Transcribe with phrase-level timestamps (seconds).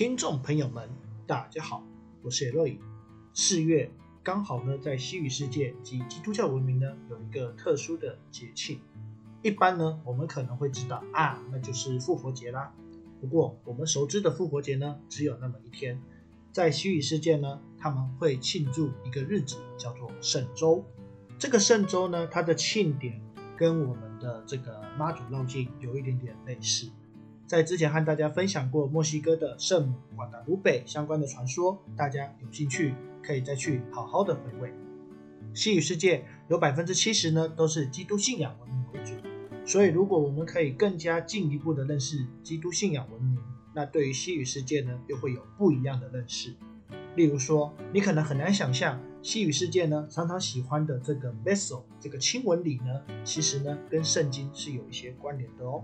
[0.00, 0.88] 听众朋友们，
[1.26, 1.86] 大家好，
[2.22, 2.78] 我是 Eloy。
[3.34, 3.90] 四月
[4.22, 8.80] 刚好呢，在西语世界及基督教文明呢，有一个特殊的节庆。
[9.42, 12.72] 一般呢，我们可能会知道啊，那就是复活节啦。
[13.20, 16.00] 不过，我们熟知的复活节呢，只有那么一天。
[16.50, 20.82] 在西语世界呢，他们会庆祝一个日子，叫做圣周。
[21.38, 23.20] 这个圣周呢，它的庆典
[23.54, 26.90] 跟我们的这个妈祖绕境有一点点类似。
[27.50, 34.72] 在之前和大家分享过墨西哥的圣母瓦达卢贝相关的传说，大家有兴趣可以再去好好的回味。
[35.52, 39.14] 西语世界有百分之七十呢都是基督信仰文明为主，
[39.66, 43.36] 所以如果我们可以更加进一步的认识基督信仰文明，
[43.74, 46.54] 那对于西语世界呢又会有不一样的认识。
[47.16, 55.82] 例如说，你可能很难想象西语世界呢常常喜欢的这个 vessel 这个亲吻礼呢，其实呢跟圣经是有一些关联的哦。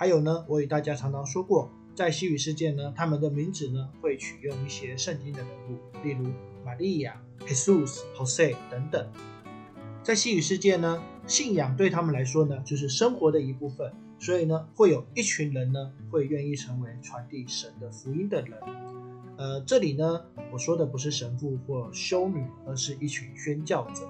[0.00, 6.24] 还有呢，我与大家常常说过，在西语世界呢，他们的名字呢会取用一些圣经的人物，例如
[6.64, 9.06] 玛利亚、Jesus、Jose 等等。
[10.02, 18.58] 在西语世界呢，信仰对他们来说呢就是生活的一部分，所以呢会有一群人呢会愿意成为传递神的福音的人。
[19.36, 24.08] 呃，这里呢我说的不是神父或修女，而是一群宣教者。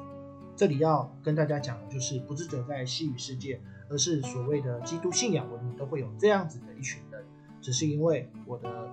[0.55, 3.61] 这里要跟大家讲的就是，不只者在西语世界。
[3.91, 7.23] 而是所谓的基督信仰文明都会有这样子的一群人，
[7.61, 8.89] 只是因为我的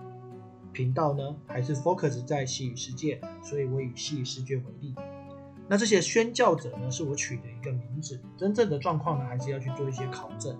[0.73, 4.95] 频道呢还是 focus 在西语世界，所以我以西语世界为例。
[5.69, 10.57] 那这些宣教者呢是我取的一个名字，真正的状况呢还是要去做一些考证。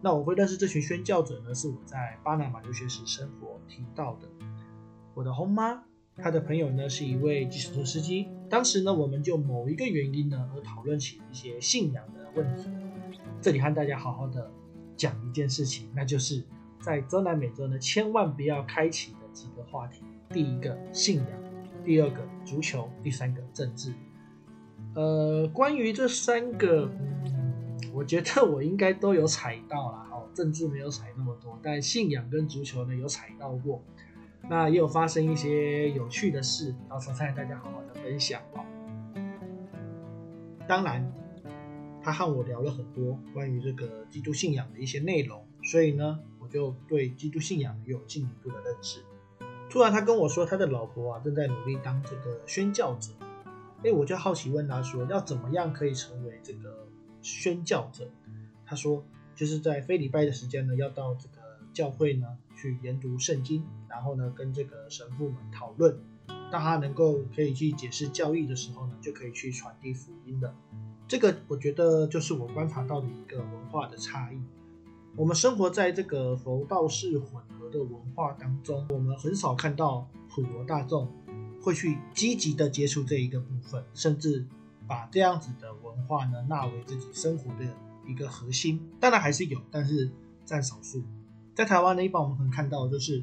[0.00, 4.28] 那我会认识这群宣教者呢，是我在巴拿马留学时生活提到的。
[5.14, 5.82] 我的红妈，
[6.16, 12.68] 她的朋友呢是一位计程车司机，当时呢我们就某一个原因呢而讨论起一些信仰的问题。
[13.42, 14.48] 这里和大家好好的
[14.96, 16.40] 讲一件事情，那就是
[16.80, 20.04] 在中南美洲呢，千万不要开启的几个话题。
[20.28, 21.26] 第一个信仰，
[21.84, 23.92] 第二个足球，第三个政治。
[24.94, 26.88] 呃，关于这三个，
[27.24, 30.06] 嗯，我觉得我应该都有踩到了。
[30.12, 33.82] 哦，政治没有踩那么多，但信仰跟足球呢有踩到过。
[34.48, 38.64] 那也有发生一些有趣的事，到时候再和大家好好的分享哦。
[40.68, 41.12] 当然。
[42.02, 49.00] 他和我聊了很多关于这个基督信仰的一些内容，所以呢，我就对基督信仰有进一步的认识。
[49.70, 53.12] 突然，他跟我说他的老婆啊正在努力当这个宣教者，
[53.84, 56.86] 哎，我就好奇问他说，要怎么样可以成为这个
[57.22, 58.10] 宣教者？
[58.66, 61.36] 他说，就是在非礼拜的时间呢，要到这个
[61.72, 62.26] 教会呢
[62.56, 65.98] 去研读圣经，然后呢跟这个神父们讨论，
[66.50, 70.54] 当他能够可以去解释教义的时候呢，就可以去传递福音的。
[71.12, 74.40] 这个我觉得就是我观察到的一个文化的差异。
[75.14, 81.06] 我们生活在这个佛道式混合的文化当中，我们很少看到普罗大众
[81.60, 84.46] 会去积极的接触这一个部分，甚至
[84.88, 87.70] 把这样子的文化呢纳为自己生活的
[88.06, 88.80] 一个核心。
[88.98, 90.10] 当然还是有，但是
[90.46, 91.02] 占少数。
[91.54, 93.22] 在台湾呢，一般我们可能看到就是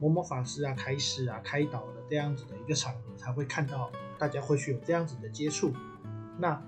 [0.00, 5.70] 某某法师啊、开示啊、开导的这样子的一个场合，才会看到大家会去有这样子的接触。
[6.38, 6.58] 那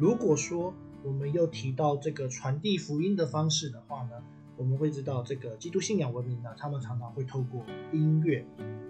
[0.00, 0.72] 如果说
[1.04, 4.12] 我们又提到这个传递福音的方式的话呢，
[4.56, 7.62] 我们会知道这个基督信仰文明呢，他们常常会透过
[7.92, 8.42] 音乐，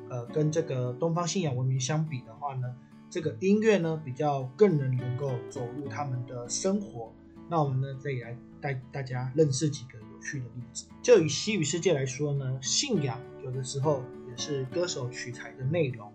[0.08, 2.76] 呃，跟这个东方信仰文明相比的话呢，
[3.10, 7.12] 这个音乐呢比较更能能够走入他们的生活。
[7.48, 10.86] 那我们呢这里来带大家认识几个有趣的例子。
[11.02, 16.12] 就以西语世界来说呢，信仰有的时候也是歌手取材的内容，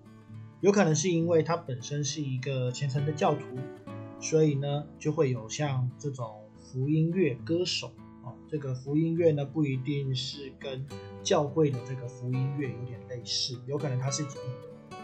[0.61, 3.43] 有可能是因为它本身是一个虔诚的教徒。
[4.19, 7.91] 所以呢，就会有像这种福音乐歌手
[8.23, 10.85] 啊，这个福音乐呢不一定是跟
[11.21, 14.27] 教会的这个福音乐有点类似，有可能它是以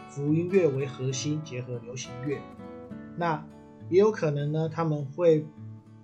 [0.09, 2.39] 福音乐为核心，结合流行乐。
[3.15, 3.45] 那
[3.89, 5.45] 也有可能呢，他们会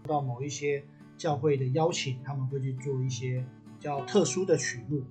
[0.03, 0.83] 到某一些
[1.17, 5.03] 教会的邀请，他们会去做一些比较特殊的曲目。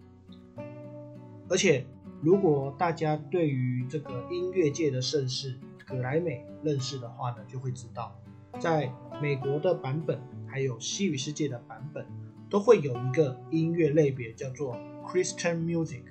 [1.48, 1.86] 而且，
[2.22, 8.18] 如果大家对于这个音乐界的盛世，格莱美认识的话呢，就会知道，
[8.58, 8.92] 在
[9.22, 12.04] 美国的版本，还有西语世界的版本，
[12.50, 16.02] 都会有一个音乐类别叫做 Christian Music，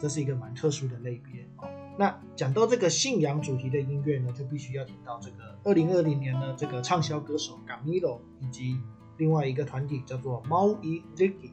[0.00, 1.68] 这是一个蛮特殊的类别哦。
[1.98, 8.78] 那讲到这个信仰主题的音乐呢，就必须要提到这个二零二零年的，这个畅销歌手 Gamilo 以及
[9.18, 11.50] 另外一个团体叫做猫一 Ziggy，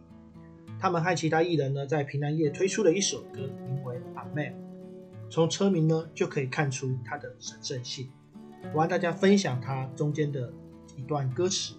[0.79, 4.64] 他们和其他艺人呢，在平安夜推出了一首歌，名为 Amen。
[5.29, 8.09] 从车名呢就可以看出它的神圣性。
[8.73, 10.51] 我和大家分享它中间的
[10.95, 11.75] 一段歌词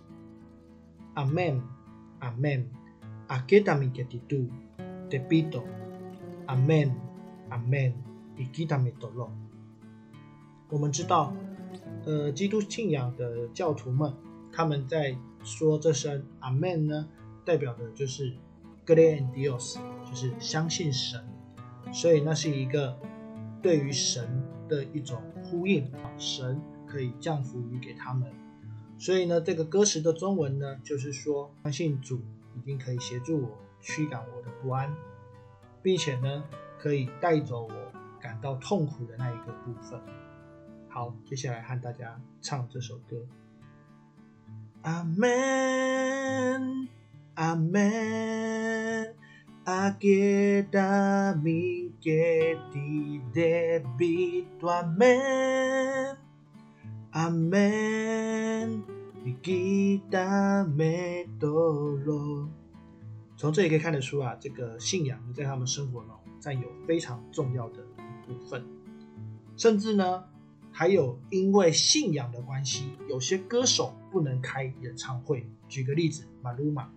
[1.14, 1.62] ：Amen,
[2.20, 2.66] Amen,
[3.26, 4.48] a g e t a m i get to do
[5.08, 5.60] the beat.
[6.46, 6.92] Amen,
[7.48, 7.92] 阿门，
[8.36, 9.32] 伊基达米多罗。
[10.68, 11.34] 我们知道，
[12.04, 14.14] 呃，基督信仰的教徒们，
[14.52, 17.08] 他们在说这声 Amen 呢，
[17.44, 18.32] 代表的就是
[18.86, 19.78] “Glorian Dios”，
[20.08, 21.20] 就是相信神，
[21.92, 22.96] 所以那是一个
[23.62, 28.30] 对于神的一种呼应，神可以降福于给他们。
[28.98, 32.22] 所以呢，这个歌词的中文呢，就是说相信主
[32.56, 34.94] 一定可以协助我驱赶我的不安，
[35.82, 36.44] 并且呢，
[36.78, 40.00] 可以带走我感到痛苦的那一个部分。
[40.88, 43.26] 好，接下来和大家唱这首歌。
[44.82, 46.88] 阿门，
[47.34, 49.15] 阿门，
[49.66, 56.16] 阿给达明给地的比多门，
[57.10, 58.80] 阿门，
[59.24, 62.48] 你给达梅多罗。
[63.36, 67.84] 从这里可以看得出啊，这个信仰在他们生活中占有非常重要的
[68.28, 68.64] 一部分，
[69.56, 70.22] 甚至呢。
[70.70, 75.44] 还有，因为信仰的关系，有些歌手不能开演唱会。
[75.68, 76.90] 举个例子，马鲁马，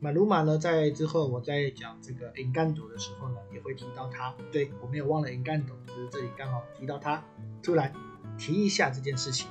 [0.00, 4.32] 马鲁马呢，在之后我在讲这个 Encanto 的时候呢，也会提到他。
[4.52, 7.24] 对我没有忘了 Encanto，只是这里刚好提到他，
[7.60, 7.92] 突然
[8.38, 9.48] 提一下这件事情。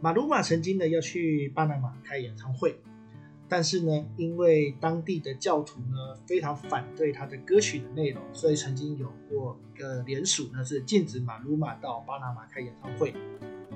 [0.00, 2.78] 马鲁马曾经呢要去巴拿马开演唱会。
[3.48, 13.12] 但是呢，因为当地的教徒呢非常反对他的歌曲的内容，所以曾经有过一个联署呢，是禁止马鲁马到巴拿马开演唱会。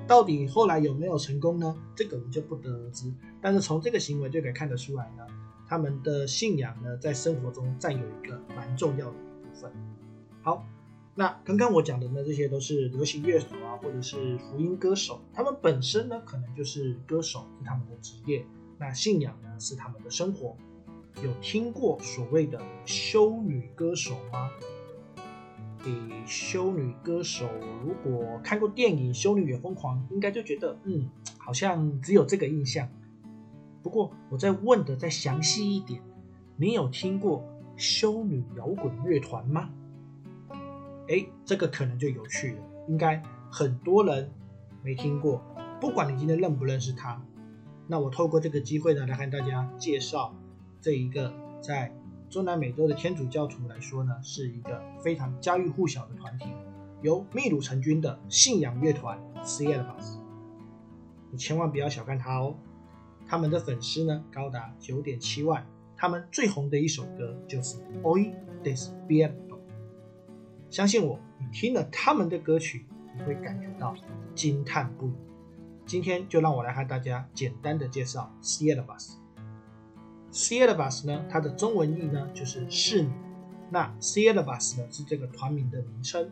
[0.07, 1.75] 到底后来有没有成功呢？
[1.93, 3.11] 这个我们就不得而知。
[3.41, 5.25] 但是从这个行为就可以看得出来呢，
[5.67, 9.71] 他们的信仰呢在生活中占有一个蛮重要的部分。
[10.41, 10.65] 好，
[11.15, 18.45] 那刚刚我讲的呢，这些都是流行乐手啊，或者是福音歌手，他们本身呢可能就是歌手是他们的职业。
[18.77, 20.55] 那信仰呢是他们的生活。
[21.23, 24.49] 有听过所谓的修女歌手吗？
[25.85, 25.91] 诶，
[26.25, 27.47] 修女歌手，
[27.83, 32.89] 如果看过电影《修女也疯狂》，应该就觉得，嗯，好像只有这个印象。
[33.83, 36.01] 不过我再问的再详细一点，
[36.55, 37.43] 你有听过
[37.75, 39.69] 修女摇滚乐团吗？
[41.09, 43.21] 诶，这个可能就有趣了，应该
[43.51, 44.31] 很多人
[44.81, 45.41] 没听过。
[45.81, 47.21] 不管你今天认不认识他。
[47.85, 50.33] 那我透过这个机会呢，来和大家介绍
[50.79, 51.93] 这一个在
[52.29, 56.45] 中南美洲的天主教徒来说呢，是一个非常家喻户晓的团体，
[57.01, 60.17] 由秘鲁成军的信仰乐团 c e l b a s
[61.31, 62.55] 你千万不要小看他哦，
[63.33, 65.65] 他们的粉丝呢高达九点七万，
[65.97, 68.31] 他们最红的一首歌就是《Oi
[68.63, 69.31] Despierto》，
[70.69, 72.85] 相信我，你听了他们的歌曲，
[73.17, 73.95] 你会感觉到
[74.35, 75.13] 惊叹不已。
[75.83, 79.17] 今天就让我来和大家简单的介绍 c i e l b u s
[80.29, 83.09] c i e l b u s 呢，它的中文译呢就是侍女。
[83.71, 86.29] 那 c i e l b u s 呢是这个团名的名称。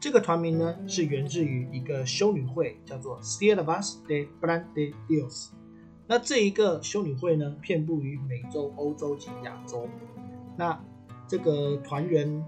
[0.00, 5.50] 这个团名呢是源自于一个修女会，叫做 c i e l b u s de Bran de Dios。
[6.10, 9.88] 那这一个修女会呢，遍布于美洲、欧洲及亚洲。
[10.56, 10.76] 那
[11.28, 12.44] 这个团员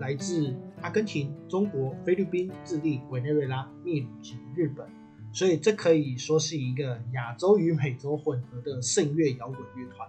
[0.00, 4.84] 来自阿根廷、中国、菲律宾、智利、委内瑞拉、秘鲁及日本。
[5.32, 10.08] 所以这可以说是一个亚洲与美洲混合的圣乐摇滚乐团。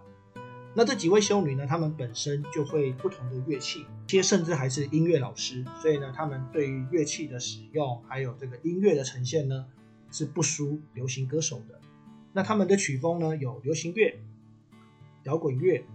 [0.73, 5.63] 那这几位修女呢，她们本身就会不同的乐器，些甚至还是音乐老师。
[5.79, 9.67] 所以呢，她们对于乐器的使用，还有这个音乐的呈现呢，
[10.09, 11.79] 是不输流行歌手的。
[12.35, 14.19] 那他们的曲风呢，有流行乐、
[15.23, 15.85] 摇滚乐。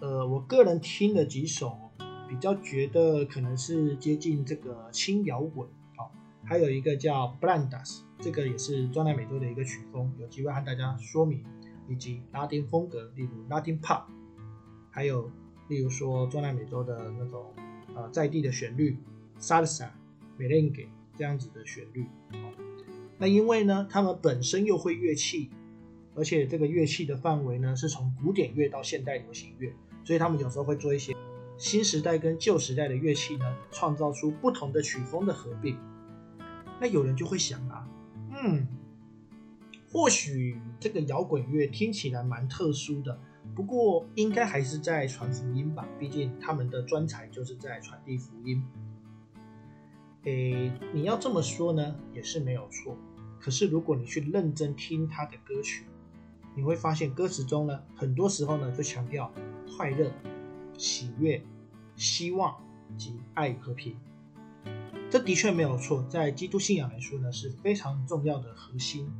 [0.00, 1.78] 呃，我个人听了几首，
[2.26, 5.68] 比较觉得可能是接近这个轻摇滚。
[6.42, 11.44] 还有一个叫 Blandas，这个也是中南美洲的一个曲风，有机会和大家说明，
[11.86, 14.04] 以及拉丁风格，例如拉丁 Pop，
[14.90, 15.30] 还有
[15.68, 17.52] 例如说中南美洲的那种
[17.94, 18.96] 呃在地的旋律
[19.38, 19.88] ，Salsa、
[20.38, 20.88] Merengue
[21.18, 22.06] 这样子的旋律。
[23.18, 25.50] 那因为呢，他们本身又会乐器，
[26.14, 29.72] 而且这个乐器的范围呢是从古典乐到现代流行乐，
[30.04, 31.14] 所以他们有时候会做一些
[31.56, 35.76] 新时代跟旧时代的乐器呢，创造出不同的曲风的合并。
[36.80, 37.88] 那有人就会想啊，
[38.30, 38.66] 嗯，
[39.90, 43.18] 或许这个摇滚乐听起来蛮特殊的，
[43.54, 48.62] 不过应该还是在传福音吧，毕竟他们的专才就是在传递福音。
[50.24, 52.96] 诶，你要这么说呢，也是没有错。
[53.38, 55.84] 可是如果你去认真听他的歌曲，
[56.54, 59.32] 你会发现歌词中呢，很多时候呢就强调
[59.76, 60.10] 快乐、
[60.78, 61.42] 喜悦、
[61.96, 62.56] 希望
[62.96, 63.96] 及爱与和平。
[65.10, 69.12] 这的确没有错，在基督信仰来说呢，是非常重要的核心。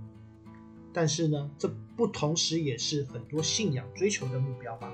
[0.92, 4.92] 但是呢，这不同时也是很多信仰追求的目标吧。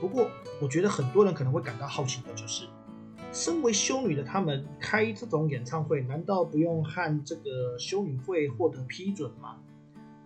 [0.00, 2.66] 不过，我觉得很多人可能会感到好奇的就是，
[3.32, 9.56] 身为修女的他们开这种演唱会，难道不用和这个修女会获得批准吗？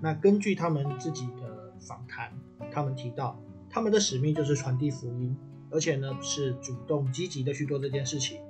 [0.00, 2.32] 那根据他们自己的访谈，
[2.72, 5.36] 他们提到他们的使命就是传递福音，
[5.70, 8.40] 而且呢是主动积极的去做这件事情。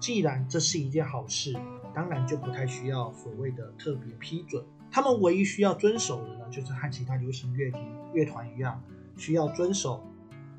[0.00, 1.54] 既然这是一件好事，
[1.94, 4.64] 当然就不太需要所谓的特别批准。
[4.90, 7.70] 他们唯一需要遵守的呢，就是和其他流行乐
[8.12, 8.82] 乐团一样，
[9.16, 10.04] 需要遵守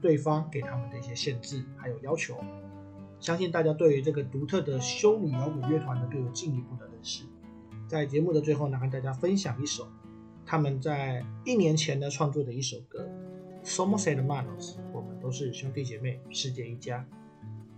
[0.01, 2.38] 对方给他们的一些限制还有要求。
[3.19, 7.24] 相信大家对于这个独特的修女摇滚乐团呢，都有进一步的认识。
[7.88, 9.88] 在节目的最后呢，和大家分享一首
[10.50, 13.08] 他们在一年前呢创作的一首歌
[13.63, 17.06] 《Somos Hermanos》，我们都是兄弟姐妹，世界一家。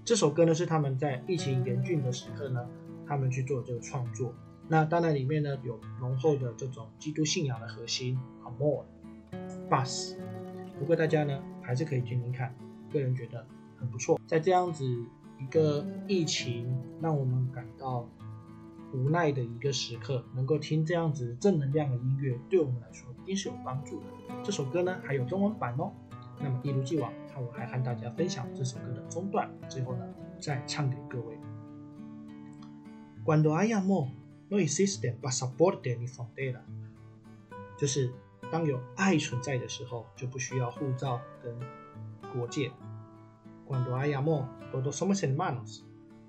[0.06, 2.66] 这首歌呢是他们在疫情严峻的时刻呢，
[3.06, 4.34] 他们去做这个创作。
[4.70, 8.86] 那当然里面呢有浓厚的这种基督信仰的核心，Amor、
[9.70, 10.16] Bus。
[10.80, 12.56] 不过大家呢还是可以听听看，
[12.90, 13.46] 个人觉得
[13.78, 14.18] 很不错。
[14.26, 14.86] 在这样子
[15.38, 18.08] 一个疫情让我们感到
[18.94, 24.06] 无奈的一个时刻，能够听这样子正能量的音乐，对我们来说一定是有帮助的。
[24.44, 25.92] 这首歌呢还有中文版哦。
[26.40, 30.06] 那么一如既往，那我还和大家分享这首歌的中段，最后呢
[30.40, 31.38] 再唱给各位。
[33.24, 34.08] Cuando hay amor,
[34.50, 36.62] no existe pasaporte ni frontera。
[37.78, 38.12] 就是
[38.52, 41.56] 当有爱存在的时候，就不需要护照跟
[42.34, 42.72] 国界。
[43.68, 45.82] Cuando hay amor, todos somos hermanos。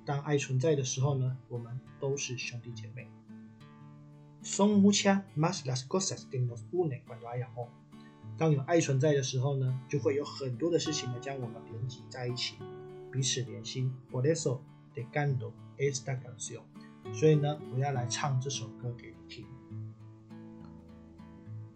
[0.04, 3.08] 当爱存在的时候呢，我们都是兄弟姐妹。
[4.42, 7.68] Son muchas más las cosas que nos unen cuando hay amor。
[8.36, 12.56] 当有爱存在的时候呢，就会有很多的事情呢将我们连接在一起，
[13.12, 13.92] 彼此连心。
[14.10, 14.60] Por eso
[14.94, 16.62] te canto esta canción。
[17.12, 19.46] 所以呢，我要来唱这首歌给你听。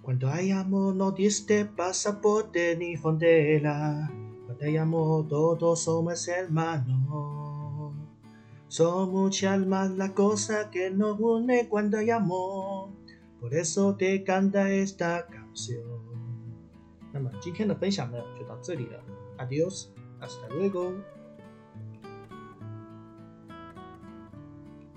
[0.02, 4.10] Cuando hay amor no existe pasaporte ni frontera.
[4.46, 7.35] Cuando hay amor todos somos hermanos.
[8.67, 12.89] Son muchas más las cosas que nos unen cuando hay amor.
[13.39, 15.83] Por eso te canta esta canción.
[17.13, 19.03] 那么今天的分享呢，就到这里了。
[19.37, 20.93] Adios，hasta luego。